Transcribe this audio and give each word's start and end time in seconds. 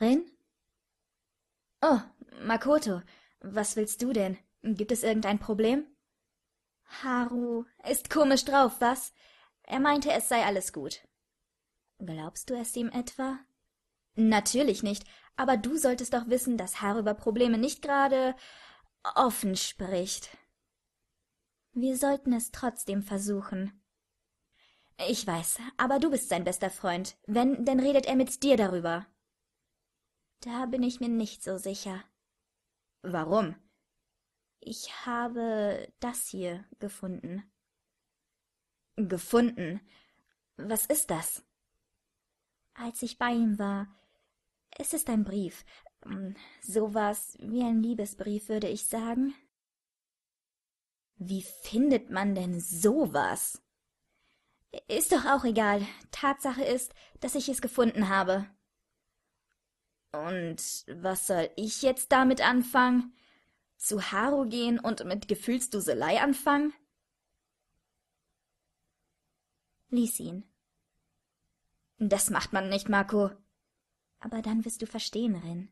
Rin? 0.00 0.30
Oh, 1.80 2.00
Makoto, 2.40 3.02
was 3.40 3.76
willst 3.76 4.02
du 4.02 4.12
denn? 4.12 4.38
Gibt 4.62 4.92
es 4.92 5.02
irgendein 5.02 5.38
Problem? 5.38 5.86
Haru 7.02 7.64
ist 7.88 8.10
komisch 8.10 8.44
drauf, 8.44 8.80
was? 8.80 9.12
Er 9.62 9.80
meinte, 9.80 10.12
es 10.12 10.28
sei 10.28 10.44
alles 10.44 10.72
gut. 10.72 11.06
Glaubst 11.98 12.50
du 12.50 12.54
es 12.54 12.76
ihm 12.76 12.90
etwa? 12.90 13.38
Natürlich 14.14 14.82
nicht, 14.82 15.04
aber 15.36 15.56
du 15.56 15.76
solltest 15.76 16.14
doch 16.14 16.28
wissen, 16.28 16.56
dass 16.56 16.80
Haru 16.82 17.00
über 17.00 17.14
Probleme 17.14 17.58
nicht 17.58 17.82
gerade 17.82 18.34
offen 19.14 19.56
spricht. 19.56 20.36
Wir 21.72 21.96
sollten 21.96 22.32
es 22.32 22.50
trotzdem 22.50 23.02
versuchen. 23.02 23.82
Ich 25.08 25.26
weiß, 25.26 25.58
aber 25.76 25.98
du 25.98 26.10
bist 26.10 26.28
sein 26.28 26.44
bester 26.44 26.70
Freund. 26.70 27.16
Wenn, 27.26 27.64
dann 27.64 27.80
redet 27.80 28.06
er 28.06 28.16
mit 28.16 28.42
dir 28.42 28.56
darüber. 28.56 29.06
Da 30.46 30.64
bin 30.66 30.84
ich 30.84 31.00
mir 31.00 31.08
nicht 31.08 31.42
so 31.42 31.58
sicher. 31.58 32.04
Warum? 33.02 33.56
Ich 34.60 35.04
habe 35.04 35.92
das 35.98 36.28
hier 36.28 36.64
gefunden. 36.78 37.42
Gefunden? 38.94 39.80
Was 40.56 40.86
ist 40.86 41.10
das? 41.10 41.44
Als 42.74 43.02
ich 43.02 43.18
bei 43.18 43.32
ihm 43.32 43.58
war. 43.58 43.88
Es 44.78 44.94
ist 44.94 45.10
ein 45.10 45.24
Brief. 45.24 45.64
Hm, 46.04 46.36
sowas 46.62 47.36
wie 47.40 47.64
ein 47.64 47.82
Liebesbrief, 47.82 48.48
würde 48.48 48.68
ich 48.68 48.86
sagen. 48.86 49.34
Wie 51.16 51.42
findet 51.42 52.10
man 52.10 52.36
denn 52.36 52.60
sowas? 52.60 53.60
Ist 54.86 55.10
doch 55.10 55.24
auch 55.24 55.44
egal. 55.44 55.84
Tatsache 56.12 56.62
ist, 56.62 56.94
dass 57.18 57.34
ich 57.34 57.48
es 57.48 57.60
gefunden 57.60 58.08
habe. 58.08 58.46
Und 60.12 60.84
was 60.88 61.26
soll 61.26 61.50
ich 61.56 61.82
jetzt 61.82 62.12
damit 62.12 62.40
anfangen? 62.40 63.12
Zu 63.76 64.10
Haru 64.12 64.48
gehen 64.48 64.78
und 64.80 65.04
mit 65.04 65.28
Gefühlsduselei 65.28 66.20
anfangen? 66.20 66.72
Lies 69.90 70.18
ihn. 70.18 70.44
Das 71.98 72.30
macht 72.30 72.52
man 72.52 72.68
nicht, 72.68 72.88
Marco. 72.88 73.30
Aber 74.20 74.42
dann 74.42 74.64
wirst 74.64 74.82
du 74.82 74.86
verstehen, 74.86 75.36
Rin. 75.36 75.68